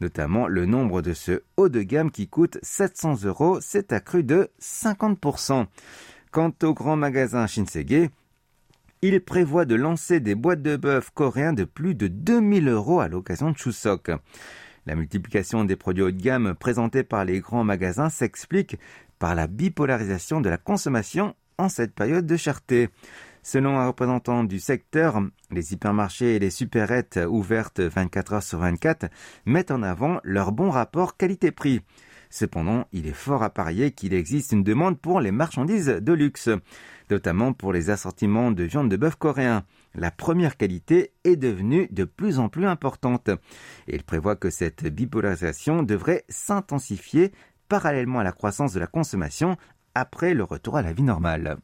Notamment 0.00 0.48
le 0.48 0.66
nombre 0.66 1.02
de 1.02 1.12
ce 1.12 1.42
haut 1.56 1.68
de 1.68 1.82
gamme 1.82 2.10
qui 2.10 2.28
coûte 2.28 2.58
700 2.62 3.24
euros 3.24 3.60
s'est 3.60 3.92
accru 3.92 4.24
de 4.24 4.50
50%. 4.60 5.66
Quant 6.30 6.52
au 6.62 6.74
grand 6.74 6.96
magasin 6.96 7.46
Shinsegae, 7.46 8.10
il 9.02 9.20
prévoit 9.20 9.66
de 9.66 9.74
lancer 9.74 10.18
des 10.18 10.34
boîtes 10.34 10.62
de 10.62 10.76
bœuf 10.76 11.10
coréens 11.10 11.52
de 11.52 11.64
plus 11.64 11.94
de 11.94 12.08
2000 12.08 12.68
euros 12.68 13.00
à 13.00 13.08
l'occasion 13.08 13.50
de 13.50 13.56
Chuseok. 13.56 14.10
La 14.86 14.94
multiplication 14.96 15.64
des 15.64 15.76
produits 15.76 16.02
haut 16.02 16.10
de 16.10 16.20
gamme 16.20 16.54
présentés 16.54 17.04
par 17.04 17.24
les 17.24 17.40
grands 17.40 17.64
magasins 17.64 18.10
s'explique 18.10 18.78
par 19.18 19.34
la 19.34 19.46
bipolarisation 19.46 20.40
de 20.40 20.48
la 20.48 20.58
consommation 20.58 21.34
en 21.58 21.68
cette 21.68 21.94
période 21.94 22.26
de 22.26 22.36
cherté. 22.36 22.88
Selon 23.44 23.78
un 23.78 23.86
représentant 23.86 24.42
du 24.42 24.58
secteur, 24.58 25.22
les 25.50 25.72
hypermarchés 25.72 26.34
et 26.34 26.38
les 26.38 26.50
supérettes 26.50 27.20
ouvertes 27.28 27.78
24 27.78 28.32
heures 28.32 28.42
sur 28.42 28.58
24 28.58 29.06
mettent 29.44 29.70
en 29.70 29.82
avant 29.82 30.18
leur 30.24 30.50
bon 30.50 30.70
rapport 30.70 31.16
qualité-prix. 31.16 31.82
Cependant, 32.30 32.88
il 32.92 33.06
est 33.06 33.12
fort 33.12 33.44
à 33.44 33.50
parier 33.50 33.92
qu'il 33.92 34.14
existe 34.14 34.52
une 34.52 34.64
demande 34.64 34.98
pour 34.98 35.20
les 35.20 35.30
marchandises 35.30 35.86
de 35.86 36.12
luxe 36.12 36.48
notamment 37.10 37.52
pour 37.52 37.72
les 37.72 37.90
assortiments 37.90 38.50
de 38.50 38.64
viande 38.64 38.90
de 38.90 38.96
bœuf 38.96 39.16
coréen. 39.16 39.64
La 39.94 40.10
première 40.10 40.56
qualité 40.56 41.12
est 41.24 41.36
devenue 41.36 41.88
de 41.90 42.04
plus 42.04 42.38
en 42.38 42.48
plus 42.48 42.66
importante. 42.66 43.30
Il 43.86 44.02
prévoit 44.02 44.36
que 44.36 44.50
cette 44.50 44.86
bipolarisation 44.86 45.82
devrait 45.82 46.24
s'intensifier 46.28 47.32
parallèlement 47.68 48.20
à 48.20 48.24
la 48.24 48.32
croissance 48.32 48.72
de 48.72 48.80
la 48.80 48.86
consommation 48.86 49.56
après 49.94 50.34
le 50.34 50.44
retour 50.44 50.76
à 50.76 50.82
la 50.82 50.92
vie 50.92 51.02
normale. 51.02 51.58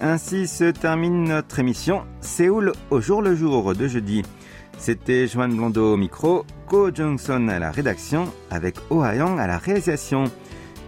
Ainsi 0.00 0.46
se 0.46 0.70
termine 0.70 1.24
notre 1.24 1.58
émission 1.58 2.04
Séoul 2.20 2.72
au 2.90 3.00
jour 3.00 3.20
le 3.20 3.34
jour 3.34 3.74
de 3.74 3.88
jeudi. 3.88 4.22
C'était 4.78 5.26
Joanne 5.26 5.56
Blondeau 5.56 5.94
au 5.94 5.96
micro, 5.96 6.46
Ko 6.68 6.94
Jung-son 6.94 7.48
à 7.48 7.58
la 7.58 7.72
rédaction, 7.72 8.32
avec 8.48 8.76
Oh 8.90 9.02
Ha-young 9.02 9.40
à 9.40 9.48
la 9.48 9.58
réalisation. 9.58 10.24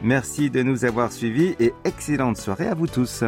Merci 0.04 0.48
de 0.48 0.62
nous 0.62 0.84
avoir 0.84 1.10
suivis 1.10 1.56
et 1.58 1.74
excellente 1.84 2.36
soirée 2.36 2.68
à 2.68 2.74
vous 2.74 2.86
tous. 2.86 3.24